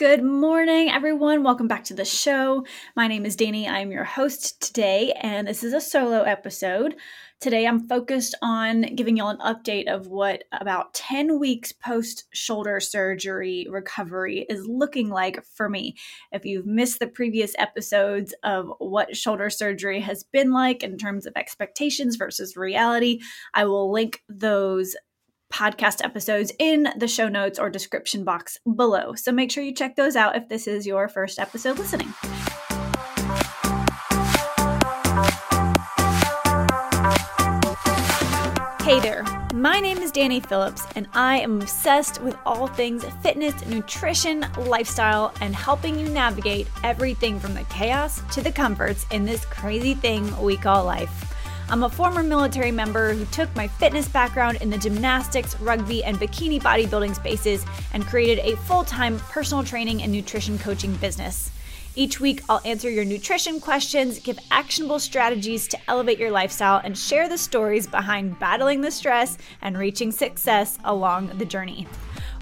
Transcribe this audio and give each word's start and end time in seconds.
Good 0.00 0.24
morning, 0.24 0.88
everyone. 0.88 1.42
Welcome 1.42 1.68
back 1.68 1.84
to 1.84 1.94
the 1.94 2.06
show. 2.06 2.64
My 2.96 3.06
name 3.06 3.26
is 3.26 3.36
Danny. 3.36 3.68
I'm 3.68 3.92
your 3.92 4.04
host 4.04 4.58
today, 4.62 5.12
and 5.20 5.46
this 5.46 5.62
is 5.62 5.74
a 5.74 5.80
solo 5.80 6.22
episode. 6.22 6.94
Today, 7.38 7.66
I'm 7.66 7.86
focused 7.86 8.34
on 8.40 8.94
giving 8.94 9.18
y'all 9.18 9.28
an 9.28 9.36
update 9.40 9.94
of 9.94 10.06
what 10.06 10.44
about 10.52 10.94
10 10.94 11.38
weeks 11.38 11.72
post 11.72 12.24
shoulder 12.32 12.80
surgery 12.80 13.66
recovery 13.68 14.46
is 14.48 14.66
looking 14.66 15.10
like 15.10 15.44
for 15.44 15.68
me. 15.68 15.96
If 16.32 16.46
you've 16.46 16.64
missed 16.64 16.98
the 16.98 17.06
previous 17.06 17.54
episodes 17.58 18.32
of 18.42 18.72
what 18.78 19.14
shoulder 19.14 19.50
surgery 19.50 20.00
has 20.00 20.24
been 20.24 20.50
like 20.50 20.82
in 20.82 20.96
terms 20.96 21.26
of 21.26 21.34
expectations 21.36 22.16
versus 22.16 22.56
reality, 22.56 23.20
I 23.52 23.66
will 23.66 23.92
link 23.92 24.22
those 24.30 24.96
podcast 25.52 26.04
episodes 26.04 26.52
in 26.58 26.88
the 26.96 27.08
show 27.08 27.28
notes 27.28 27.58
or 27.58 27.68
description 27.68 28.24
box 28.24 28.58
below. 28.76 29.14
So 29.14 29.32
make 29.32 29.50
sure 29.50 29.62
you 29.62 29.74
check 29.74 29.96
those 29.96 30.16
out 30.16 30.36
if 30.36 30.48
this 30.48 30.66
is 30.66 30.86
your 30.86 31.08
first 31.08 31.38
episode 31.38 31.78
listening. 31.78 32.14
Hey 38.82 38.98
there, 38.98 39.24
my 39.54 39.78
name 39.78 39.98
is 39.98 40.10
Danny 40.10 40.40
Phillips, 40.40 40.84
and 40.96 41.06
I 41.14 41.38
am 41.38 41.60
obsessed 41.60 42.20
with 42.22 42.36
all 42.44 42.66
things 42.66 43.04
fitness, 43.22 43.64
nutrition, 43.66 44.44
lifestyle, 44.58 45.32
and 45.40 45.54
helping 45.54 45.96
you 45.96 46.08
navigate 46.08 46.66
everything 46.82 47.38
from 47.38 47.54
the 47.54 47.62
chaos 47.64 48.20
to 48.34 48.42
the 48.42 48.50
comforts 48.50 49.06
in 49.12 49.24
this 49.24 49.44
crazy 49.44 49.94
thing 49.94 50.36
we 50.42 50.56
call 50.56 50.84
life. 50.84 51.29
I'm 51.70 51.84
a 51.84 51.88
former 51.88 52.24
military 52.24 52.72
member 52.72 53.14
who 53.14 53.24
took 53.26 53.54
my 53.54 53.68
fitness 53.68 54.08
background 54.08 54.58
in 54.60 54.70
the 54.70 54.76
gymnastics, 54.76 55.58
rugby, 55.60 56.02
and 56.02 56.18
bikini 56.18 56.60
bodybuilding 56.60 57.14
spaces 57.14 57.64
and 57.92 58.04
created 58.04 58.40
a 58.40 58.56
full 58.56 58.82
time 58.82 59.20
personal 59.20 59.62
training 59.62 60.02
and 60.02 60.10
nutrition 60.10 60.58
coaching 60.58 60.92
business. 60.96 61.52
Each 61.94 62.18
week, 62.18 62.42
I'll 62.48 62.60
answer 62.64 62.90
your 62.90 63.04
nutrition 63.04 63.60
questions, 63.60 64.18
give 64.18 64.40
actionable 64.50 64.98
strategies 64.98 65.68
to 65.68 65.78
elevate 65.86 66.18
your 66.18 66.32
lifestyle, 66.32 66.80
and 66.82 66.98
share 66.98 67.28
the 67.28 67.38
stories 67.38 67.86
behind 67.86 68.40
battling 68.40 68.80
the 68.80 68.90
stress 68.90 69.38
and 69.62 69.78
reaching 69.78 70.10
success 70.10 70.76
along 70.82 71.28
the 71.38 71.44
journey. 71.44 71.86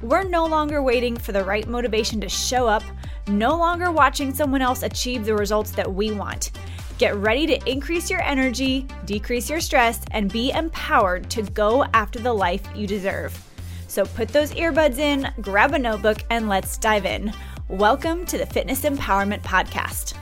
We're 0.02 0.22
no 0.22 0.46
longer 0.46 0.80
waiting 0.80 1.18
for 1.18 1.32
the 1.32 1.44
right 1.44 1.68
motivation 1.68 2.18
to 2.22 2.30
show 2.30 2.66
up, 2.66 2.82
no 3.26 3.58
longer 3.58 3.90
watching 3.90 4.32
someone 4.32 4.62
else 4.62 4.82
achieve 4.82 5.26
the 5.26 5.34
results 5.34 5.72
that 5.72 5.92
we 5.92 6.12
want. 6.12 6.50
Get 6.98 7.14
ready 7.14 7.46
to 7.46 7.70
increase 7.70 8.10
your 8.10 8.20
energy, 8.22 8.84
decrease 9.04 9.48
your 9.48 9.60
stress, 9.60 10.00
and 10.10 10.32
be 10.32 10.50
empowered 10.50 11.30
to 11.30 11.42
go 11.42 11.84
after 11.94 12.18
the 12.18 12.32
life 12.32 12.62
you 12.74 12.88
deserve. 12.88 13.40
So 13.86 14.04
put 14.04 14.26
those 14.30 14.50
earbuds 14.54 14.98
in, 14.98 15.32
grab 15.40 15.74
a 15.74 15.78
notebook, 15.78 16.24
and 16.28 16.48
let's 16.48 16.76
dive 16.76 17.06
in. 17.06 17.32
Welcome 17.68 18.26
to 18.26 18.36
the 18.36 18.46
Fitness 18.46 18.80
Empowerment 18.80 19.42
Podcast. 19.42 20.14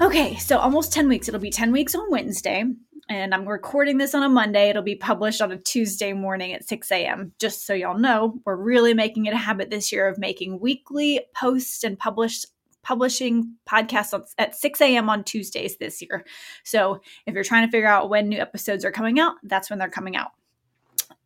Okay, 0.00 0.36
so 0.36 0.56
almost 0.56 0.90
10 0.94 1.06
weeks. 1.06 1.28
It'll 1.28 1.38
be 1.38 1.50
10 1.50 1.70
weeks 1.70 1.94
on 1.94 2.10
Wednesday, 2.10 2.64
and 3.10 3.34
I'm 3.34 3.46
recording 3.46 3.98
this 3.98 4.14
on 4.14 4.22
a 4.22 4.28
Monday. 4.30 4.70
It'll 4.70 4.82
be 4.82 4.96
published 4.96 5.42
on 5.42 5.52
a 5.52 5.58
Tuesday 5.58 6.14
morning 6.14 6.54
at 6.54 6.66
6 6.66 6.90
a.m. 6.92 7.32
Just 7.38 7.66
so 7.66 7.74
y'all 7.74 7.98
know, 7.98 8.40
we're 8.46 8.56
really 8.56 8.94
making 8.94 9.26
it 9.26 9.34
a 9.34 9.36
habit 9.36 9.68
this 9.68 9.92
year 9.92 10.08
of 10.08 10.16
making 10.16 10.60
weekly 10.60 11.26
posts 11.36 11.84
and 11.84 11.98
published 11.98 12.46
publishing 12.88 13.54
podcasts 13.68 14.18
at 14.38 14.56
6 14.56 14.80
a.m. 14.80 15.10
on 15.10 15.22
Tuesdays 15.22 15.76
this 15.76 16.00
year. 16.00 16.24
So 16.64 17.02
if 17.26 17.34
you're 17.34 17.44
trying 17.44 17.68
to 17.68 17.70
figure 17.70 17.86
out 17.86 18.08
when 18.08 18.30
new 18.30 18.38
episodes 18.38 18.82
are 18.82 18.90
coming 18.90 19.20
out, 19.20 19.34
that's 19.42 19.68
when 19.68 19.78
they're 19.78 19.90
coming 19.90 20.16
out. 20.16 20.30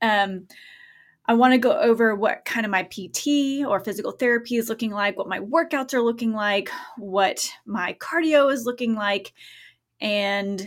Um, 0.02 0.48
I 1.24 1.34
want 1.34 1.52
to 1.52 1.58
go 1.58 1.78
over 1.78 2.16
what 2.16 2.44
kind 2.44 2.66
of 2.66 2.72
my 2.72 2.82
PT 2.82 3.64
or 3.64 3.78
physical 3.78 4.10
therapy 4.10 4.56
is 4.56 4.68
looking 4.68 4.90
like, 4.90 5.16
what 5.16 5.28
my 5.28 5.38
workouts 5.38 5.94
are 5.94 6.02
looking 6.02 6.32
like, 6.32 6.68
what 6.96 7.48
my 7.64 7.96
cardio 8.00 8.52
is 8.52 8.66
looking 8.66 8.96
like, 8.96 9.32
and 10.00 10.58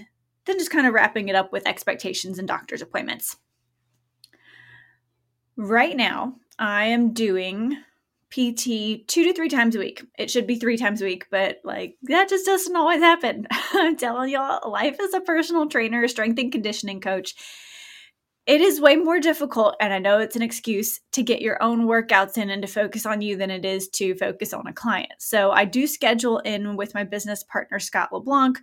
then 0.45 0.57
just 0.57 0.71
kind 0.71 0.87
of 0.87 0.93
wrapping 0.93 1.27
it 1.27 1.35
up 1.35 1.51
with 1.51 1.67
expectations 1.67 2.39
and 2.39 2.47
doctor's 2.47 2.81
appointments. 2.81 3.35
Right 5.57 5.97
now, 5.97 6.35
I 6.57 6.85
am 6.85 7.11
doing 7.11 7.75
PT 8.35 9.07
two 9.07 9.23
to 9.23 9.33
three 9.33 9.47
times 9.47 9.77
a 9.77 9.79
week. 9.79 10.03
It 10.19 10.29
should 10.29 10.45
be 10.45 10.59
three 10.59 10.75
times 10.75 11.01
a 11.01 11.05
week, 11.05 11.27
but 11.31 11.59
like 11.63 11.95
that 12.03 12.27
just 12.27 12.45
doesn't 12.45 12.75
always 12.75 12.99
happen. 12.99 13.47
I'm 13.73 13.95
telling 13.95 14.29
y'all, 14.29 14.69
life 14.69 14.97
as 15.01 15.13
a 15.13 15.21
personal 15.21 15.69
trainer, 15.69 16.05
strength 16.09 16.37
and 16.39 16.51
conditioning 16.51 16.99
coach, 16.99 17.33
it 18.45 18.59
is 18.59 18.81
way 18.81 18.97
more 18.97 19.21
difficult. 19.21 19.75
And 19.79 19.93
I 19.93 19.99
know 19.99 20.19
it's 20.19 20.35
an 20.35 20.41
excuse 20.41 20.99
to 21.13 21.23
get 21.23 21.41
your 21.41 21.63
own 21.63 21.87
workouts 21.87 22.37
in 22.37 22.49
and 22.49 22.61
to 22.61 22.67
focus 22.67 23.05
on 23.05 23.21
you 23.21 23.37
than 23.37 23.49
it 23.49 23.63
is 23.63 23.87
to 23.95 24.15
focus 24.15 24.51
on 24.51 24.67
a 24.67 24.73
client. 24.73 25.13
So 25.19 25.51
I 25.51 25.63
do 25.63 25.87
schedule 25.87 26.39
in 26.39 26.75
with 26.75 26.93
my 26.93 27.05
business 27.05 27.41
partner, 27.41 27.79
Scott 27.79 28.09
LeBlanc, 28.11 28.59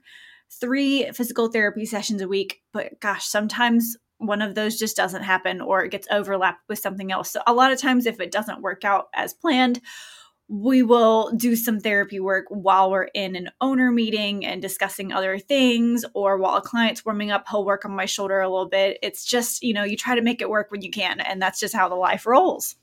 three 0.60 1.10
physical 1.12 1.49
therapy 1.49 1.87
sessions 1.87 2.21
a 2.21 2.28
week. 2.28 2.60
But 2.75 3.00
gosh, 3.00 3.25
sometimes 3.25 3.97
one 4.22 4.43
of 4.43 4.55
those 4.55 4.78
just 4.78 4.97
doesn't 4.97 5.22
happen 5.22 5.60
or 5.60 5.84
it 5.84 5.91
gets 5.91 6.09
overlapped 6.10 6.69
with 6.69 6.78
something 6.78 7.10
else. 7.12 7.31
So, 7.31 7.43
a 7.47 7.53
lot 7.53 7.72
of 7.72 7.81
times, 7.81 8.06
if 8.06 8.21
it 8.21 8.31
doesn't 8.31 8.62
work 8.62 8.84
out 8.84 9.09
as 9.15 9.34
planned, 9.34 9.81
we 10.49 10.83
will 10.83 11.31
do 11.33 11.56
some 11.56 11.81
therapy 11.81 12.21
work 12.21 12.44
while 12.50 12.91
we're 12.91 13.09
in 13.15 13.37
an 13.37 13.50
owner 13.60 13.91
meeting 13.91 14.44
and 14.44 14.60
discussing 14.60 15.12
other 15.12 15.38
things, 15.38 16.05
or 16.15 16.37
while 16.37 16.56
a 16.56 16.60
client's 16.60 17.05
warming 17.05 17.31
up, 17.31 17.47
he'll 17.49 17.65
work 17.65 17.84
on 17.84 17.97
my 17.97 18.05
shoulder 18.05 18.41
a 18.41 18.50
little 18.50 18.69
bit. 18.69 18.99
It's 19.03 19.25
just, 19.25 19.62
you 19.62 19.72
know, 19.72 19.84
you 19.84 19.97
try 19.97 20.15
to 20.15 20.22
make 20.22 20.43
it 20.43 20.50
work 20.50 20.71
when 20.71 20.83
you 20.83 20.91
can, 20.91 21.21
and 21.21 21.41
that's 21.41 21.59
just 21.59 21.75
how 21.75 21.89
the 21.89 21.94
life 21.94 22.27
rolls. 22.27 22.77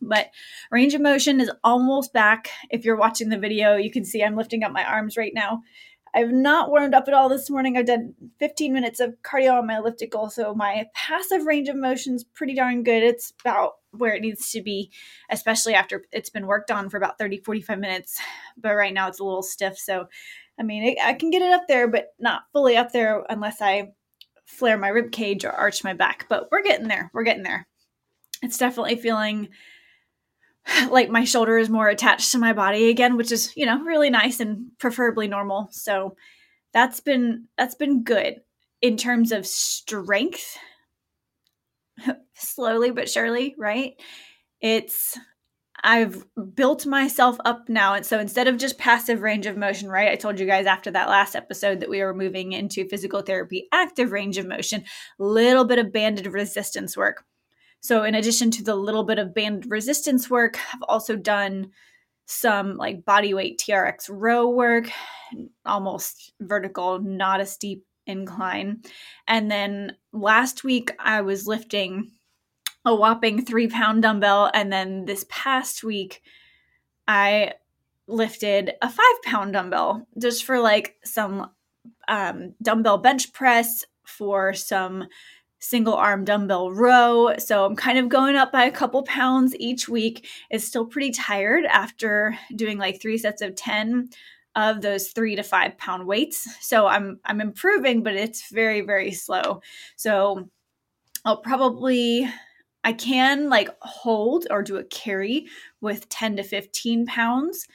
But 0.00 0.30
range 0.70 0.94
of 0.94 1.00
motion 1.00 1.40
is 1.40 1.50
almost 1.62 2.12
back. 2.12 2.50
If 2.70 2.84
you're 2.84 2.96
watching 2.96 3.28
the 3.28 3.38
video, 3.38 3.76
you 3.76 3.90
can 3.90 4.04
see 4.04 4.22
I'm 4.22 4.36
lifting 4.36 4.64
up 4.64 4.72
my 4.72 4.84
arms 4.84 5.16
right 5.16 5.32
now. 5.34 5.62
I've 6.14 6.30
not 6.30 6.70
warmed 6.70 6.94
up 6.94 7.08
at 7.08 7.14
all 7.14 7.28
this 7.28 7.50
morning. 7.50 7.76
I've 7.76 7.86
done 7.86 8.14
15 8.38 8.72
minutes 8.72 9.00
of 9.00 9.16
cardio 9.22 9.58
on 9.58 9.66
my 9.66 9.78
elliptical, 9.78 10.30
so 10.30 10.54
my 10.54 10.86
passive 10.94 11.44
range 11.44 11.68
of 11.68 11.76
motion 11.76 12.14
is 12.14 12.22
pretty 12.22 12.54
darn 12.54 12.84
good. 12.84 13.02
It's 13.02 13.32
about 13.40 13.72
where 13.90 14.14
it 14.14 14.22
needs 14.22 14.50
to 14.52 14.62
be, 14.62 14.92
especially 15.30 15.74
after 15.74 16.04
it's 16.12 16.30
been 16.30 16.46
worked 16.46 16.70
on 16.70 16.88
for 16.88 16.96
about 16.98 17.18
30, 17.18 17.38
45 17.38 17.78
minutes. 17.78 18.20
But 18.56 18.74
right 18.76 18.94
now 18.94 19.08
it's 19.08 19.18
a 19.18 19.24
little 19.24 19.42
stiff. 19.42 19.76
So, 19.76 20.06
I 20.58 20.62
mean, 20.62 20.84
it, 20.84 20.98
I 21.02 21.14
can 21.14 21.30
get 21.30 21.42
it 21.42 21.52
up 21.52 21.64
there, 21.66 21.88
but 21.88 22.14
not 22.20 22.42
fully 22.52 22.76
up 22.76 22.92
there 22.92 23.24
unless 23.28 23.60
I 23.60 23.90
flare 24.46 24.78
my 24.78 24.88
rib 24.88 25.10
cage 25.10 25.44
or 25.44 25.50
arch 25.50 25.82
my 25.82 25.94
back. 25.94 26.26
But 26.28 26.48
we're 26.52 26.62
getting 26.62 26.86
there. 26.86 27.10
We're 27.12 27.24
getting 27.24 27.42
there. 27.42 27.66
It's 28.42 28.58
definitely 28.58 28.96
feeling 28.96 29.48
like 30.90 31.10
my 31.10 31.24
shoulder 31.24 31.58
is 31.58 31.70
more 31.70 31.88
attached 31.88 32.32
to 32.32 32.38
my 32.38 32.52
body 32.52 32.88
again, 32.88 33.16
which 33.16 33.32
is, 33.32 33.54
you 33.56 33.66
know, 33.66 33.82
really 33.82 34.10
nice 34.10 34.40
and 34.40 34.68
preferably 34.78 35.28
normal. 35.28 35.68
So 35.70 36.16
that's 36.72 37.00
been 37.00 37.48
that's 37.56 37.74
been 37.74 38.02
good 38.02 38.40
in 38.80 38.96
terms 38.96 39.32
of 39.32 39.46
strength. 39.46 40.58
Slowly 42.34 42.90
but 42.90 43.08
surely, 43.08 43.54
right? 43.58 43.94
It's 44.60 45.18
I've 45.82 46.24
built 46.54 46.86
myself 46.86 47.36
up 47.44 47.68
now. 47.68 47.92
And 47.92 48.06
so 48.06 48.18
instead 48.18 48.48
of 48.48 48.56
just 48.56 48.78
passive 48.78 49.20
range 49.20 49.44
of 49.44 49.58
motion, 49.58 49.90
right? 49.90 50.10
I 50.10 50.16
told 50.16 50.40
you 50.40 50.46
guys 50.46 50.64
after 50.64 50.90
that 50.90 51.10
last 51.10 51.36
episode 51.36 51.80
that 51.80 51.90
we 51.90 52.02
were 52.02 52.14
moving 52.14 52.52
into 52.52 52.88
physical 52.88 53.20
therapy, 53.20 53.68
active 53.70 54.10
range 54.10 54.38
of 54.38 54.46
motion, 54.46 54.84
little 55.18 55.66
bit 55.66 55.78
of 55.78 55.92
banded 55.92 56.26
resistance 56.26 56.96
work. 56.96 57.24
So, 57.84 58.02
in 58.02 58.14
addition 58.14 58.50
to 58.52 58.64
the 58.64 58.74
little 58.74 59.04
bit 59.04 59.18
of 59.18 59.34
band 59.34 59.66
resistance 59.68 60.30
work, 60.30 60.56
I've 60.72 60.82
also 60.88 61.16
done 61.16 61.72
some 62.24 62.78
like 62.78 63.04
body 63.04 63.34
weight 63.34 63.58
TRX 63.62 64.08
row 64.08 64.48
work, 64.48 64.88
almost 65.66 66.32
vertical, 66.40 66.98
not 67.00 67.42
a 67.42 67.46
steep 67.46 67.84
incline. 68.06 68.80
And 69.28 69.50
then 69.50 69.98
last 70.14 70.64
week, 70.64 70.92
I 70.98 71.20
was 71.20 71.46
lifting 71.46 72.12
a 72.86 72.94
whopping 72.94 73.44
three 73.44 73.68
pound 73.68 74.00
dumbbell. 74.00 74.50
And 74.54 74.72
then 74.72 75.04
this 75.04 75.26
past 75.28 75.84
week, 75.84 76.22
I 77.06 77.52
lifted 78.06 78.72
a 78.80 78.88
five 78.88 79.22
pound 79.24 79.52
dumbbell 79.52 80.08
just 80.18 80.44
for 80.44 80.58
like 80.58 80.96
some 81.04 81.50
um, 82.08 82.54
dumbbell 82.62 82.96
bench 82.96 83.34
press, 83.34 83.84
for 84.06 84.52
some 84.54 85.04
single 85.64 85.94
arm 85.94 86.24
dumbbell 86.24 86.70
row. 86.70 87.34
So 87.38 87.64
I'm 87.64 87.74
kind 87.74 87.98
of 87.98 88.08
going 88.08 88.36
up 88.36 88.52
by 88.52 88.64
a 88.64 88.70
couple 88.70 89.02
pounds 89.04 89.56
each 89.58 89.88
week. 89.88 90.28
It's 90.50 90.64
still 90.64 90.84
pretty 90.84 91.10
tired 91.10 91.64
after 91.64 92.38
doing 92.54 92.76
like 92.76 93.00
three 93.00 93.16
sets 93.16 93.40
of 93.40 93.56
10 93.56 94.10
of 94.56 94.82
those 94.82 95.08
three 95.08 95.34
to 95.36 95.42
five 95.42 95.76
pound 95.78 96.06
weights. 96.06 96.46
So 96.60 96.86
I'm 96.86 97.18
I'm 97.24 97.40
improving, 97.40 98.02
but 98.02 98.14
it's 98.14 98.50
very, 98.50 98.82
very 98.82 99.12
slow. 99.12 99.62
So 99.96 100.48
I'll 101.24 101.38
probably 101.38 102.28
I 102.84 102.92
can 102.92 103.48
like 103.48 103.70
hold 103.80 104.46
or 104.50 104.62
do 104.62 104.76
a 104.76 104.84
carry 104.84 105.46
with 105.80 106.08
10 106.10 106.36
to 106.36 106.42
15 106.42 107.06
pounds 107.06 107.66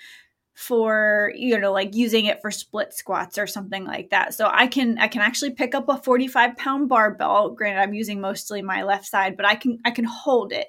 for 0.59 1.31
you 1.37 1.57
know 1.57 1.71
like 1.71 1.95
using 1.95 2.25
it 2.25 2.41
for 2.41 2.51
split 2.51 2.93
squats 2.93 3.37
or 3.37 3.47
something 3.47 3.85
like 3.85 4.09
that 4.09 4.33
so 4.33 4.49
i 4.51 4.67
can 4.67 4.97
i 4.99 5.07
can 5.07 5.21
actually 5.21 5.51
pick 5.51 5.73
up 5.73 5.87
a 5.87 5.95
45 5.95 6.57
pound 6.57 6.89
barbell 6.89 7.51
granted 7.51 7.81
i'm 7.81 7.93
using 7.93 8.19
mostly 8.19 8.61
my 8.61 8.83
left 8.83 9.05
side 9.05 9.37
but 9.37 9.45
i 9.45 9.55
can 9.55 9.79
i 9.85 9.91
can 9.91 10.03
hold 10.03 10.51
it 10.51 10.67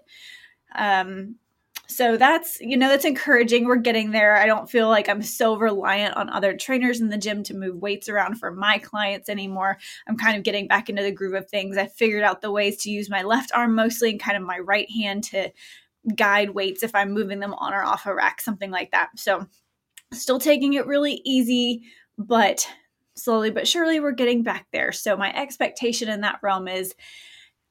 um 0.77 1.35
So 1.89 2.17
that's, 2.17 2.61
you 2.61 2.77
know, 2.77 2.89
that's 2.89 3.05
encouraging. 3.05 3.65
We're 3.65 3.75
getting 3.89 4.13
there. 4.13 4.37
I 4.37 4.47
don't 4.47 4.71
feel 4.71 4.89
like 4.89 5.09
I'm 5.09 5.23
so 5.23 5.57
reliant 5.57 6.17
on 6.17 6.31
other 6.31 6.57
trainers 6.57 7.01
in 7.01 7.09
the 7.09 7.19
gym 7.19 7.43
to 7.45 7.57
move 7.57 7.83
weights 7.83 8.09
around 8.09 8.37
for 8.37 8.53
my 8.53 8.79
clients 8.79 9.29
anymore. 9.29 9.77
I'm 10.07 10.17
kind 10.17 10.37
of 10.37 10.45
getting 10.45 10.69
back 10.69 10.89
into 10.89 11.03
the 11.03 11.11
groove 11.11 11.35
of 11.35 11.51
things. 11.51 11.77
I 11.77 11.87
figured 11.87 12.23
out 12.23 12.43
the 12.43 12.53
ways 12.53 12.77
to 12.83 12.91
use 12.91 13.11
my 13.11 13.23
left 13.23 13.51
arm 13.53 13.75
mostly 13.75 14.11
and 14.11 14.21
kind 14.21 14.37
of 14.37 14.45
my 14.45 14.61
right 14.61 14.89
hand 14.89 15.25
to 15.25 15.51
guide 16.15 16.51
weights 16.51 16.85
if 16.85 16.95
I'm 16.95 17.11
moving 17.11 17.41
them 17.41 17.55
on 17.55 17.75
or 17.75 17.83
off 17.83 18.07
a 18.07 18.15
rack, 18.15 18.41
something 18.41 18.71
like 18.71 18.93
that. 18.93 19.09
So 19.17 19.49
still 20.12 20.39
taking 20.39 20.75
it 20.75 20.87
really 20.87 21.21
easy, 21.25 21.83
but 22.19 22.67
slowly 23.17 23.51
but 23.51 23.69
surely 23.69 24.01
we're 24.01 24.12
getting 24.12 24.43
back 24.43 24.67
there. 24.73 24.93
So 24.93 25.17
my 25.17 25.35
expectation 25.35 26.09
in 26.09 26.23
that 26.23 26.41
realm 26.43 26.69
is 26.69 26.95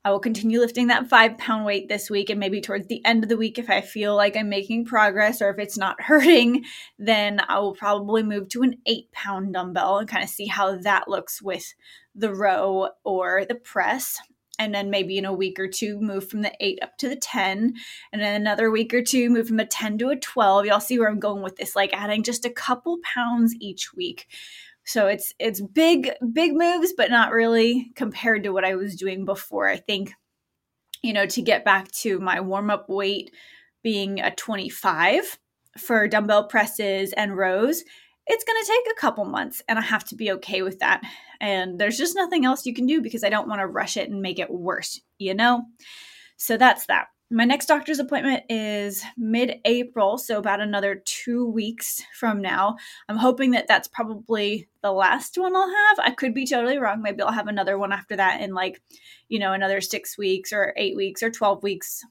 I 0.06 0.12
will 0.12 0.20
continue 0.20 0.60
lifting 0.60 0.88
that 0.88 1.10
five 1.10 1.38
pound 1.38 1.66
weight 1.66 1.90
this 1.90 2.10
week. 2.10 2.30
And 2.30 2.40
maybe 2.40 2.62
towards 2.62 2.88
the 2.88 3.04
end 3.06 3.24
of 3.24 3.30
the 3.30 3.36
week, 3.36 3.60
if 3.60 3.70
I 3.70 3.82
feel 3.82 4.16
like 4.16 4.38
I'm 4.38 4.48
making 4.48 4.86
progress 4.86 5.42
or 5.42 5.50
if 5.50 5.60
it's 5.60 5.78
not 5.78 6.02
hurting, 6.02 6.64
then 6.98 7.42
I 7.48 7.60
will 7.60 7.76
probably 7.76 8.24
move 8.24 8.48
to 8.50 8.64
an 8.64 8.78
eight 8.86 9.12
pound 9.12 9.54
dumbbell 9.54 9.98
and 9.98 10.08
kind 10.08 10.24
of 10.24 10.30
see 10.30 10.48
how 10.48 10.78
that 10.78 11.10
looks 11.10 11.42
with 11.42 11.74
the 12.16 12.34
row 12.34 12.90
or 13.04 13.44
the 13.46 13.56
press. 13.56 14.18
And 14.60 14.76
then 14.76 14.92
maybe 14.92 15.18
in 15.18 15.26
a 15.26 15.34
week 15.34 15.60
or 15.60 15.68
two, 15.68 16.00
move 16.00 16.30
from 16.30 16.42
the 16.44 16.54
eight 16.60 16.78
up 16.84 16.98
to 17.00 17.10
the 17.10 17.16
10. 17.16 17.74
And 18.14 18.22
then 18.22 18.40
another 18.40 18.70
week 18.70 18.94
or 18.94 19.02
two, 19.02 19.30
move 19.32 19.48
from 19.48 19.60
a 19.60 19.66
10 19.66 19.98
to 20.00 20.10
a 20.10 20.16
12. 20.16 20.68
Y'all 20.68 20.80
see 20.80 21.00
where 21.00 21.10
I'm 21.10 21.20
going 21.20 21.42
with 21.42 21.56
this, 21.56 21.76
like 21.76 21.94
adding 21.94 22.22
just 22.22 22.46
a 22.46 22.52
couple 22.52 23.00
pounds 23.04 23.56
each 23.60 23.94
week 23.94 24.28
so 24.90 25.06
it's 25.06 25.36
it's 25.38 25.62
big 25.62 26.10
big 26.34 26.56
moves 26.56 26.94
but 26.98 27.12
not 27.12 27.32
really 27.32 27.92
compared 27.94 28.42
to 28.42 28.50
what 28.50 28.66
I 28.66 28.74
was 28.74 28.96
doing 28.96 29.24
before. 29.24 29.70
I 29.70 29.78
think 29.78 30.14
you 31.04 31.14
know 31.14 31.28
to 31.28 31.44
get 31.44 31.64
back 31.64 31.92
to 31.92 32.18
my 32.20 32.40
warm 32.42 32.72
up 32.72 32.90
weight 32.90 33.32
being 33.84 34.20
a 34.20 34.34
25 34.34 35.38
for 35.78 36.08
dumbbell 36.08 36.48
presses 36.48 37.14
and 37.14 37.38
rows, 37.38 37.84
it's 38.30 38.44
going 38.46 38.62
to 38.62 38.72
take 38.72 38.94
a 38.94 39.00
couple 39.00 39.26
months 39.26 39.62
and 39.68 39.78
I 39.78 39.82
have 39.82 40.06
to 40.06 40.16
be 40.16 40.32
okay 40.34 40.62
with 40.62 40.80
that. 40.80 41.02
And 41.42 41.80
there's 41.80 41.98
just 41.98 42.16
nothing 42.16 42.46
else 42.46 42.66
you 42.66 42.74
can 42.74 42.86
do 42.86 43.02
because 43.02 43.24
I 43.24 43.30
don't 43.30 43.48
want 43.48 43.60
to 43.60 43.68
rush 43.68 43.98
it 43.98 44.10
and 44.10 44.22
make 44.22 44.40
it 44.40 44.52
worse, 44.52 45.02
you 45.18 45.34
know? 45.34 45.64
So 46.38 46.56
that's 46.56 46.86
that 46.86 47.08
my 47.32 47.46
next 47.46 47.68
doctor's 47.68 48.00
appointment 48.00 48.44
is 48.50 49.04
mid 49.16 49.60
April, 49.66 50.18
so 50.18 50.40
about 50.40 50.62
another 50.62 51.04
two 51.06 51.46
weeks 51.46 52.02
from 52.18 52.42
now. 52.42 52.78
I'm 53.08 53.18
hoping 53.18 53.52
that 53.52 53.68
that's 53.68 53.88
probably 53.88 54.68
the 54.82 54.92
last 54.92 55.38
one 55.38 55.56
I'll 55.56 55.70
have. 55.70 56.00
I 56.00 56.12
could 56.12 56.34
be 56.34 56.48
totally 56.48 56.80
wrong. 56.80 57.02
Maybe 57.02 57.22
I'll 57.22 57.32
have 57.32 57.48
another 57.48 57.78
one 57.78 57.92
after 57.92 58.16
that 58.16 58.42
in 58.42 58.56
like, 58.56 58.82
you 59.28 59.38
know, 59.38 59.54
another 59.54 59.80
six 59.80 60.18
weeks 60.18 60.52
or 60.52 60.74
eight 60.76 60.96
weeks 60.96 61.22
or 61.22 61.30
12 61.30 61.62
weeks. 61.62 62.04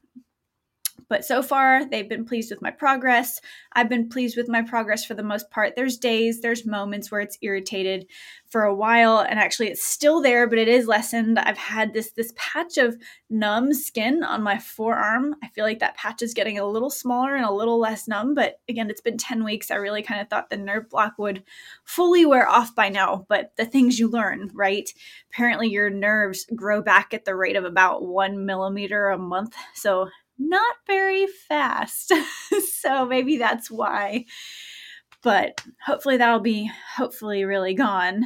But 1.08 1.24
so 1.24 1.42
far, 1.42 1.84
they've 1.84 2.08
been 2.08 2.24
pleased 2.24 2.50
with 2.50 2.60
my 2.60 2.70
progress. 2.70 3.40
I've 3.72 3.88
been 3.88 4.08
pleased 4.08 4.36
with 4.36 4.48
my 4.48 4.62
progress 4.62 5.04
for 5.04 5.14
the 5.14 5.22
most 5.22 5.50
part. 5.50 5.74
There's 5.74 5.96
days, 5.96 6.40
there's 6.40 6.66
moments 6.66 7.10
where 7.10 7.20
it's 7.20 7.38
irritated 7.40 8.06
for 8.48 8.62
a 8.62 8.74
while, 8.74 9.18
and 9.18 9.38
actually 9.38 9.68
it's 9.68 9.84
still 9.84 10.20
there, 10.20 10.46
but 10.46 10.58
it 10.58 10.68
is 10.68 10.86
lessened. 10.86 11.38
I've 11.38 11.58
had 11.58 11.92
this 11.92 12.12
this 12.12 12.32
patch 12.36 12.78
of 12.78 12.96
numb 13.30 13.72
skin 13.72 14.22
on 14.22 14.42
my 14.42 14.58
forearm. 14.58 15.36
I 15.42 15.48
feel 15.48 15.64
like 15.64 15.78
that 15.80 15.96
patch 15.96 16.22
is 16.22 16.34
getting 16.34 16.58
a 16.58 16.66
little 16.66 16.90
smaller 16.90 17.34
and 17.34 17.44
a 17.44 17.52
little 17.52 17.78
less 17.78 18.08
numb, 18.08 18.34
but 18.34 18.60
again, 18.68 18.90
it's 18.90 19.00
been 19.00 19.18
10 19.18 19.44
weeks. 19.44 19.70
I 19.70 19.76
really 19.76 20.02
kind 20.02 20.20
of 20.20 20.28
thought 20.28 20.50
the 20.50 20.56
nerve 20.56 20.88
block 20.90 21.14
would 21.18 21.42
fully 21.84 22.26
wear 22.26 22.48
off 22.48 22.74
by 22.74 22.88
now, 22.88 23.26
but 23.28 23.52
the 23.56 23.66
things 23.66 23.98
you 23.98 24.08
learn, 24.08 24.50
right? 24.54 24.90
Apparently, 25.32 25.68
your 25.68 25.90
nerves 25.90 26.46
grow 26.54 26.82
back 26.82 27.12
at 27.12 27.24
the 27.24 27.36
rate 27.36 27.56
of 27.56 27.64
about 27.64 28.06
one 28.06 28.46
millimeter 28.46 29.10
a 29.10 29.18
month. 29.18 29.54
So 29.74 30.08
not 30.38 30.76
very 30.86 31.26
fast. 31.48 32.12
so 32.80 33.06
maybe 33.06 33.38
that's 33.38 33.70
why. 33.70 34.24
But 35.22 35.60
hopefully 35.84 36.16
that'll 36.16 36.40
be 36.40 36.70
hopefully 36.96 37.44
really 37.44 37.74
gone 37.74 38.24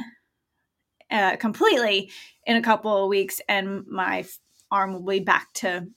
uh, 1.09 1.37
completely 1.37 2.11
in 2.45 2.55
a 2.55 2.61
couple 2.61 3.03
of 3.03 3.09
weeks, 3.09 3.41
and 3.47 3.85
my 3.87 4.25
arm 4.71 4.93
will 4.93 5.01
be 5.01 5.19
back 5.19 5.53
to 5.53 5.87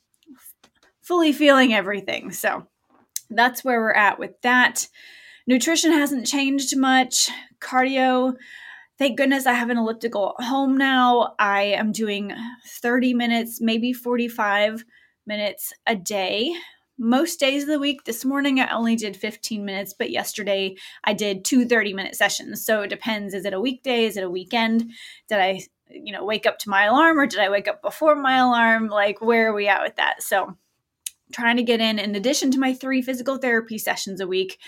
fully 1.02 1.32
feeling 1.32 1.72
everything. 1.72 2.32
So 2.32 2.66
that's 3.30 3.64
where 3.64 3.80
we're 3.80 3.92
at 3.92 4.18
with 4.18 4.40
that. 4.42 4.88
Nutrition 5.46 5.92
hasn't 5.92 6.26
changed 6.26 6.76
much. 6.76 7.30
Cardio, 7.60 8.34
thank 8.98 9.16
goodness 9.16 9.46
I 9.46 9.52
have 9.52 9.70
an 9.70 9.78
elliptical 9.78 10.34
at 10.38 10.46
home 10.46 10.76
now. 10.76 11.34
I 11.38 11.62
am 11.62 11.92
doing 11.92 12.32
30 12.66 13.14
minutes, 13.14 13.60
maybe 13.60 13.92
45 13.92 14.84
minutes 15.26 15.73
a 15.87 15.94
day. 15.94 16.55
Most 16.99 17.38
days 17.38 17.64
of 17.64 17.69
the 17.69 17.78
week, 17.78 18.05
this 18.05 18.25
morning 18.25 18.58
I 18.58 18.73
only 18.73 18.96
did 18.96 19.17
15 19.17 19.64
minutes, 19.64 19.94
but 19.96 20.11
yesterday 20.11 20.76
I 21.05 21.12
did 21.12 21.44
two 21.44 21.67
30 21.67 21.93
minute 21.93 22.17
sessions. 22.17 22.64
So 22.64 22.82
it 22.82 22.90
depends. 22.90 23.34
Is 23.34 23.44
it 23.44 23.52
a 23.52 23.61
weekday? 23.61 24.06
Is 24.06 24.17
it 24.17 24.25
a 24.25 24.31
weekend? 24.31 24.90
Did 25.28 25.38
I, 25.38 25.61
you 25.90 26.12
know, 26.12 26.25
wake 26.25 26.46
up 26.46 26.58
to 26.61 26.70
my 26.70 26.84
alarm 26.84 27.19
or 27.19 27.26
did 27.26 27.40
I 27.40 27.50
wake 27.50 27.69
up 27.69 27.82
before 27.82 28.14
my 28.14 28.38
alarm? 28.38 28.88
Like, 28.88 29.20
where 29.20 29.50
are 29.50 29.55
we 29.55 29.69
at 29.69 29.82
with 29.82 29.96
that? 29.96 30.23
So 30.23 30.56
trying 31.32 31.56
to 31.56 31.62
get 31.62 31.81
in, 31.81 31.99
in 31.99 32.14
addition 32.14 32.50
to 32.52 32.58
my 32.58 32.73
three 32.73 33.02
physical 33.02 33.37
therapy 33.37 33.78
sessions 33.78 34.20
a 34.20 34.26
week, 34.26 34.58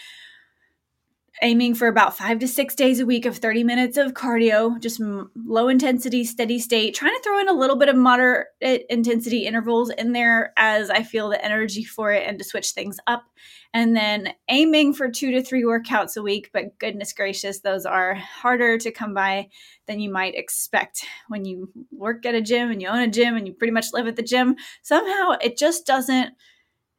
aiming 1.42 1.74
for 1.74 1.86
about 1.86 2.16
five 2.16 2.38
to 2.40 2.48
six 2.48 2.74
days 2.74 3.00
a 3.00 3.06
week 3.06 3.24
of 3.24 3.36
30 3.36 3.64
minutes 3.64 3.96
of 3.96 4.12
cardio, 4.12 4.80
just 4.80 5.00
low 5.00 5.68
intensity, 5.68 6.24
steady 6.24 6.58
state, 6.58 6.94
trying 6.94 7.14
to 7.14 7.22
throw 7.22 7.38
in 7.40 7.48
a 7.48 7.52
little 7.52 7.76
bit 7.76 7.88
of 7.88 7.96
moderate 7.96 8.46
intensity 8.60 9.46
intervals 9.46 9.90
in 9.90 10.12
there 10.12 10.52
as 10.56 10.90
I 10.90 11.02
feel 11.02 11.28
the 11.28 11.44
energy 11.44 11.84
for 11.84 12.12
it 12.12 12.26
and 12.26 12.38
to 12.38 12.44
switch 12.44 12.70
things 12.70 12.98
up. 13.06 13.24
And 13.72 13.94
then 13.94 14.32
aiming 14.48 14.94
for 14.94 15.10
two 15.10 15.30
to 15.32 15.42
three 15.42 15.62
workouts 15.62 16.16
a 16.16 16.22
week, 16.22 16.50
but 16.52 16.78
goodness 16.78 17.12
gracious, 17.12 17.60
those 17.60 17.86
are 17.86 18.14
harder 18.14 18.78
to 18.78 18.90
come 18.90 19.14
by 19.14 19.48
than 19.86 20.00
you 20.00 20.10
might 20.10 20.34
expect 20.34 21.04
when 21.28 21.44
you 21.44 21.70
work 21.90 22.24
at 22.26 22.34
a 22.34 22.40
gym 22.40 22.70
and 22.70 22.80
you 22.80 22.88
own 22.88 23.00
a 23.00 23.08
gym 23.08 23.36
and 23.36 23.46
you 23.46 23.52
pretty 23.52 23.72
much 23.72 23.92
live 23.92 24.06
at 24.06 24.16
the 24.16 24.22
gym. 24.22 24.56
Somehow 24.82 25.36
it 25.42 25.58
just 25.58 25.86
doesn't, 25.86 26.32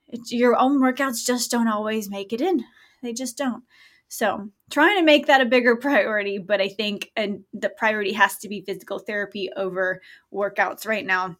it, 0.07 0.31
your 0.31 0.55
own 0.55 0.79
workouts 0.79 1.25
just 1.25 1.51
don't 1.51 1.67
always 1.67 2.09
make 2.09 2.31
it 2.31 2.41
in. 2.41 2.63
They 3.01 3.13
just 3.13 3.37
don't. 3.37 3.63
So, 4.09 4.49
trying 4.71 4.97
to 4.97 5.03
make 5.03 5.27
that 5.27 5.39
a 5.39 5.45
bigger 5.45 5.75
priority, 5.75 6.39
but 6.39 6.59
I 6.59 6.67
think 6.67 7.11
and 7.15 7.43
the 7.53 7.69
priority 7.69 8.11
has 8.13 8.37
to 8.39 8.49
be 8.49 8.61
physical 8.61 8.97
therapy 8.97 9.51
over 9.55 10.01
workouts 10.33 10.87
right 10.87 11.05
now. 11.05 11.37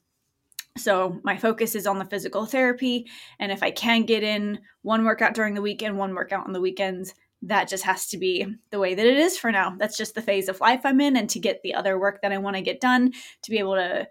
So, 0.77 1.19
my 1.23 1.35
focus 1.35 1.73
is 1.73 1.87
on 1.87 1.97
the 1.97 2.05
physical 2.05 2.45
therapy, 2.45 3.07
and 3.39 3.51
if 3.51 3.63
I 3.63 3.71
can 3.71 4.03
get 4.03 4.21
in 4.21 4.59
one 4.83 5.03
workout 5.03 5.33
during 5.33 5.55
the 5.55 5.63
week 5.63 5.81
and 5.81 5.97
one 5.97 6.13
workout 6.13 6.45
on 6.45 6.53
the 6.53 6.61
weekends, 6.61 7.15
that 7.41 7.67
just 7.67 7.83
has 7.85 8.07
to 8.09 8.17
be 8.17 8.45
the 8.69 8.79
way 8.79 8.93
that 8.93 9.05
it 9.05 9.17
is 9.17 9.35
for 9.35 9.51
now. 9.51 9.75
That's 9.77 9.97
just 9.97 10.13
the 10.13 10.21
phase 10.21 10.47
of 10.47 10.61
life 10.61 10.81
I'm 10.83 11.01
in, 11.01 11.17
and 11.17 11.29
to 11.31 11.39
get 11.39 11.63
the 11.63 11.73
other 11.73 11.99
work 11.99 12.21
that 12.21 12.31
I 12.31 12.37
want 12.37 12.55
to 12.55 12.61
get 12.61 12.79
done, 12.79 13.13
to 13.41 13.51
be 13.51 13.57
able 13.57 13.75
to 13.75 14.07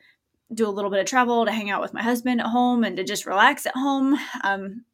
do 0.52 0.66
a 0.66 0.70
little 0.70 0.90
bit 0.90 1.00
of 1.00 1.06
travel, 1.06 1.44
to 1.44 1.52
hang 1.52 1.70
out 1.70 1.80
with 1.80 1.94
my 1.94 2.02
husband 2.02 2.40
at 2.40 2.48
home, 2.48 2.82
and 2.82 2.96
to 2.96 3.04
just 3.04 3.24
relax 3.24 3.66
at 3.66 3.76
home. 3.76 4.18
Um, 4.42 4.84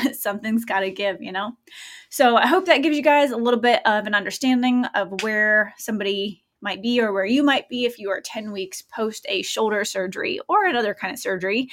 something's 0.12 0.64
got 0.64 0.80
to 0.80 0.90
give, 0.90 1.22
you 1.22 1.32
know? 1.32 1.52
So 2.10 2.36
I 2.36 2.46
hope 2.46 2.66
that 2.66 2.82
gives 2.82 2.96
you 2.96 3.02
guys 3.02 3.30
a 3.30 3.36
little 3.36 3.60
bit 3.60 3.80
of 3.86 4.06
an 4.06 4.14
understanding 4.14 4.84
of 4.94 5.22
where 5.22 5.74
somebody 5.78 6.44
might 6.60 6.82
be 6.82 7.00
or 7.00 7.12
where 7.12 7.24
you 7.24 7.42
might 7.42 7.68
be 7.68 7.84
if 7.84 7.98
you 7.98 8.10
are 8.10 8.20
10 8.20 8.52
weeks 8.52 8.82
post 8.82 9.26
a 9.28 9.42
shoulder 9.42 9.84
surgery 9.84 10.40
or 10.48 10.64
another 10.64 10.94
kind 10.94 11.12
of 11.12 11.18
surgery 11.18 11.68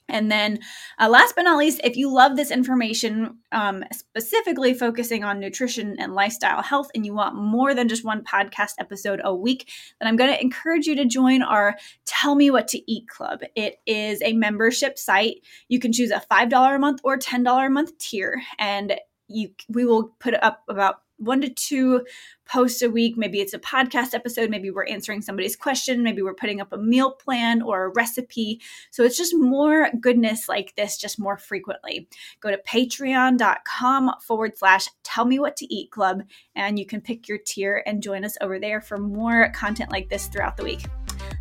And 0.08 0.30
then, 0.30 0.60
uh, 1.00 1.08
last 1.08 1.34
but 1.34 1.42
not 1.42 1.58
least, 1.58 1.80
if 1.82 1.96
you 1.96 2.12
love 2.12 2.36
this 2.36 2.50
information, 2.50 3.38
um, 3.52 3.84
specifically 3.92 4.72
focusing 4.72 5.24
on 5.24 5.40
nutrition 5.40 5.96
and 5.98 6.14
lifestyle 6.14 6.62
health, 6.62 6.90
and 6.94 7.04
you 7.04 7.12
want 7.14 7.34
more 7.34 7.74
than 7.74 7.88
just 7.88 8.04
one 8.04 8.22
podcast 8.22 8.72
episode 8.78 9.20
a 9.24 9.34
week, 9.34 9.70
then 10.00 10.08
I'm 10.08 10.16
going 10.16 10.32
to 10.32 10.40
encourage 10.40 10.86
you 10.86 10.94
to 10.96 11.04
join 11.04 11.42
our 11.42 11.76
Tell 12.04 12.34
Me 12.34 12.50
What 12.50 12.68
to 12.68 12.90
Eat 12.90 13.08
Club. 13.08 13.40
It 13.56 13.76
is 13.86 14.22
a 14.22 14.32
membership 14.32 14.98
site. 14.98 15.40
You 15.68 15.80
can 15.80 15.92
choose 15.92 16.10
a 16.10 16.22
$5 16.30 16.74
a 16.74 16.78
month 16.78 17.00
or 17.02 17.18
$10 17.18 17.66
a 17.66 17.70
month 17.70 17.98
tier, 17.98 18.40
and 18.58 18.94
you 19.28 19.50
we 19.68 19.84
will 19.84 20.14
put 20.20 20.34
up 20.34 20.62
about 20.68 21.00
one 21.18 21.40
to 21.40 21.48
two 21.48 22.04
posts 22.46 22.82
a 22.82 22.90
week. 22.90 23.16
Maybe 23.16 23.40
it's 23.40 23.54
a 23.54 23.58
podcast 23.58 24.14
episode. 24.14 24.50
Maybe 24.50 24.70
we're 24.70 24.86
answering 24.86 25.20
somebody's 25.20 25.56
question. 25.56 26.02
Maybe 26.02 26.22
we're 26.22 26.34
putting 26.34 26.60
up 26.60 26.72
a 26.72 26.78
meal 26.78 27.10
plan 27.10 27.60
or 27.62 27.84
a 27.84 27.88
recipe. 27.88 28.60
So 28.90 29.02
it's 29.02 29.16
just 29.16 29.34
more 29.34 29.90
goodness 30.00 30.48
like 30.48 30.74
this, 30.76 30.96
just 30.96 31.18
more 31.18 31.36
frequently. 31.36 32.08
Go 32.40 32.50
to 32.50 32.58
patreon.com 32.58 34.12
forward 34.22 34.56
slash 34.56 34.88
tell 35.02 35.24
me 35.24 35.38
what 35.38 35.56
to 35.56 35.74
eat 35.74 35.90
club, 35.90 36.22
and 36.54 36.78
you 36.78 36.86
can 36.86 37.00
pick 37.00 37.28
your 37.28 37.38
tier 37.38 37.82
and 37.86 38.02
join 38.02 38.24
us 38.24 38.36
over 38.40 38.58
there 38.58 38.80
for 38.80 38.98
more 38.98 39.50
content 39.50 39.90
like 39.90 40.08
this 40.08 40.26
throughout 40.28 40.56
the 40.56 40.64
week. 40.64 40.84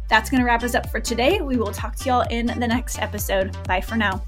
That's 0.10 0.30
going 0.30 0.40
to 0.40 0.46
wrap 0.46 0.64
us 0.64 0.76
up 0.76 0.90
for 0.90 1.00
today. 1.00 1.42
We 1.42 1.58
will 1.58 1.72
talk 1.72 1.96
to 1.98 2.10
y'all 2.10 2.28
in 2.30 2.48
the 2.48 2.68
next 2.68 3.00
episode. 3.00 3.58
Bye 3.68 3.82
for 3.82 3.96
now. 3.96 4.24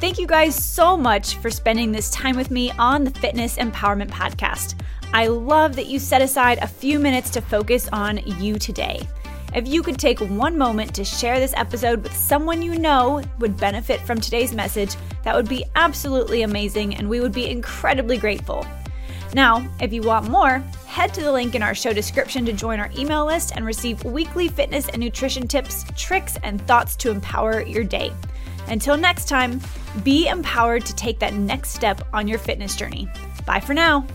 Thank 0.00 0.18
you 0.18 0.26
guys 0.26 0.54
so 0.54 0.96
much 0.96 1.36
for 1.36 1.50
spending 1.50 1.92
this 1.92 2.08
time 2.08 2.34
with 2.34 2.50
me 2.50 2.70
on 2.78 3.04
the 3.04 3.10
Fitness 3.10 3.56
Empowerment 3.56 4.08
Podcast. 4.08 4.80
I 5.12 5.26
love 5.26 5.76
that 5.76 5.88
you 5.88 5.98
set 5.98 6.22
aside 6.22 6.56
a 6.62 6.66
few 6.66 6.98
minutes 6.98 7.28
to 7.30 7.42
focus 7.42 7.86
on 7.92 8.16
you 8.38 8.58
today. 8.58 9.06
If 9.54 9.68
you 9.68 9.82
could 9.82 9.98
take 9.98 10.18
one 10.20 10.56
moment 10.56 10.94
to 10.94 11.04
share 11.04 11.38
this 11.38 11.52
episode 11.54 12.02
with 12.02 12.16
someone 12.16 12.62
you 12.62 12.78
know 12.78 13.22
would 13.40 13.58
benefit 13.58 14.00
from 14.00 14.18
today's 14.18 14.54
message, 14.54 14.96
that 15.22 15.36
would 15.36 15.50
be 15.50 15.66
absolutely 15.76 16.44
amazing 16.44 16.94
and 16.94 17.06
we 17.06 17.20
would 17.20 17.32
be 17.32 17.50
incredibly 17.50 18.16
grateful. 18.16 18.66
Now, 19.34 19.68
if 19.82 19.92
you 19.92 20.00
want 20.00 20.30
more, 20.30 20.64
head 20.86 21.12
to 21.12 21.20
the 21.20 21.30
link 21.30 21.54
in 21.54 21.62
our 21.62 21.74
show 21.74 21.92
description 21.92 22.46
to 22.46 22.54
join 22.54 22.80
our 22.80 22.90
email 22.96 23.26
list 23.26 23.52
and 23.54 23.66
receive 23.66 24.02
weekly 24.02 24.48
fitness 24.48 24.88
and 24.88 25.00
nutrition 25.00 25.46
tips, 25.46 25.84
tricks, 25.94 26.38
and 26.42 26.58
thoughts 26.66 26.96
to 26.96 27.10
empower 27.10 27.60
your 27.60 27.84
day. 27.84 28.12
Until 28.70 28.96
next 28.96 29.28
time, 29.28 29.60
be 30.04 30.28
empowered 30.28 30.86
to 30.86 30.94
take 30.94 31.18
that 31.18 31.34
next 31.34 31.70
step 31.70 32.00
on 32.12 32.26
your 32.28 32.38
fitness 32.38 32.76
journey. 32.76 33.08
Bye 33.44 33.60
for 33.60 33.74
now. 33.74 34.06